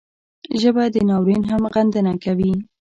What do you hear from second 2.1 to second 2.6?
کوي